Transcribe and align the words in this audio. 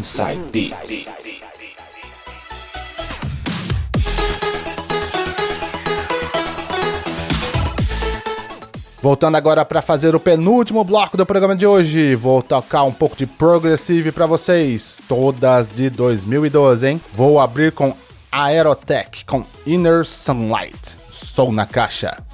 Inside 0.00 0.40
Beats. 0.50 1.10
Voltando 9.02 9.36
agora 9.36 9.62
para 9.62 9.82
fazer 9.82 10.14
o 10.14 10.20
penúltimo 10.20 10.82
bloco 10.84 11.18
do 11.18 11.26
programa 11.26 11.54
de 11.54 11.66
hoje, 11.66 12.14
vou 12.14 12.42
tocar 12.42 12.84
um 12.84 12.92
pouco 12.92 13.14
de 13.14 13.26
Progressive 13.26 14.10
para 14.10 14.24
vocês, 14.24 14.98
todas 15.06 15.68
de 15.68 15.90
2012, 15.90 16.86
hein? 16.86 17.00
Vou 17.12 17.38
abrir 17.38 17.70
com 17.70 17.94
Aerotech 18.32 19.26
com 19.26 19.44
Inner 19.66 20.06
Sunlight. 20.06 20.96
Sou 21.10 21.52
na 21.52 21.66
caixa. 21.66 22.29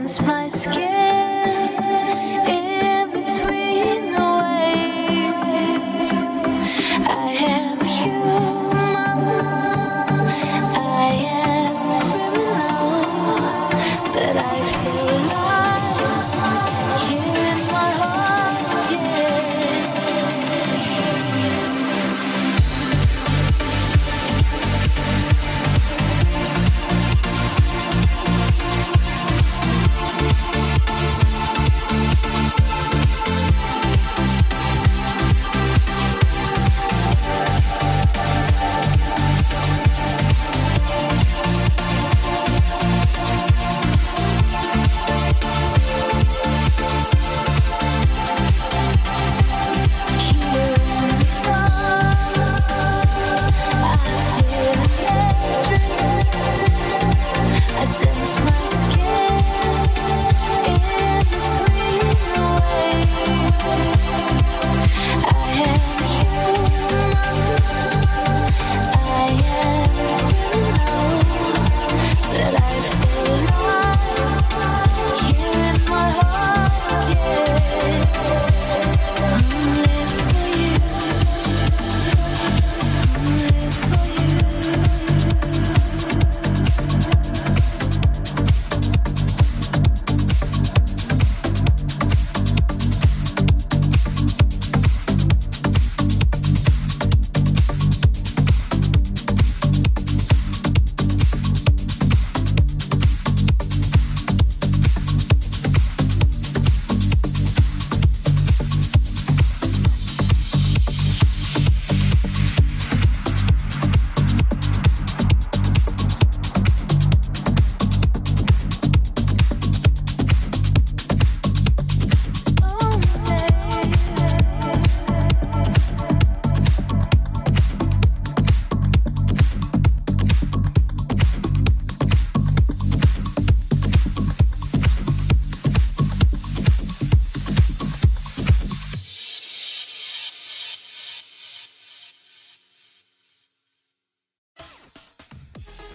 against 0.00 0.26
my 0.26 0.48
skin 0.48 0.88
in 2.48 3.10
between 3.10 3.69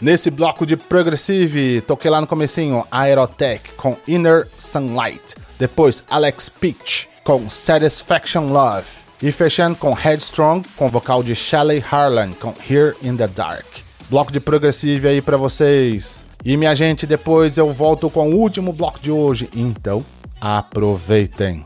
Nesse 0.05 0.29
bloco 0.29 0.67
de 0.67 0.77
Progressive, 0.77 1.81
toquei 1.81 2.11
lá 2.11 2.21
no 2.21 2.27
comecinho 2.27 2.85
Aerotech 2.91 3.71
com 3.71 3.97
Inner 4.07 4.47
Sunlight. 4.59 5.33
Depois 5.57 6.03
Alex 6.07 6.47
Peach 6.47 7.09
com 7.23 7.49
Satisfaction 7.49 8.45
Love. 8.45 8.85
E 9.19 9.31
fechando 9.31 9.75
com 9.75 9.95
Headstrong 9.95 10.63
com 10.77 10.89
vocal 10.89 11.23
de 11.23 11.33
Shelley 11.33 11.83
Harlan 11.91 12.33
com 12.33 12.53
Here 12.69 12.95
in 13.01 13.17
the 13.17 13.27
Dark. 13.27 13.65
Bloco 14.07 14.31
de 14.31 14.39
Progressive 14.39 15.07
aí 15.07 15.23
para 15.23 15.37
vocês. 15.37 16.23
E 16.45 16.55
minha 16.55 16.75
gente, 16.75 17.07
depois 17.07 17.57
eu 17.57 17.73
volto 17.73 18.07
com 18.07 18.29
o 18.29 18.35
último 18.35 18.71
bloco 18.71 18.99
de 18.99 19.09
hoje. 19.09 19.49
Então, 19.55 20.05
aproveitem. 20.39 21.65